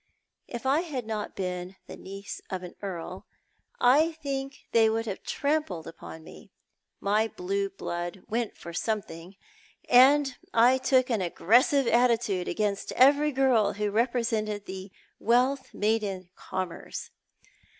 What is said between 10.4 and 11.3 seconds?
I took an